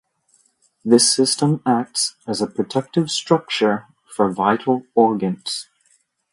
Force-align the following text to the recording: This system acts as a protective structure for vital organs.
This 0.83 1.13
system 1.13 1.61
acts 1.63 2.15
as 2.25 2.41
a 2.41 2.47
protective 2.47 3.11
structure 3.11 3.85
for 4.07 4.33
vital 4.33 4.81
organs. 4.95 5.67